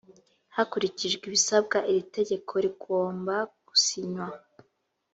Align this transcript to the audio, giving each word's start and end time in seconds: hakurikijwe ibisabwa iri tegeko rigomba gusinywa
hakurikijwe 0.55 1.23
ibisabwa 1.29 1.77
iri 1.89 2.03
tegeko 2.15 2.53
rigomba 2.65 3.35
gusinywa 3.67 4.27